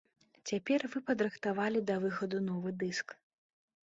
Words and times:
Цяпер 0.51 0.85
вы 0.93 1.01
падрыхтавалі 1.09 1.83
да 1.91 1.95
выхаду 2.05 2.37
новы 2.49 2.69
дыск. 2.85 3.07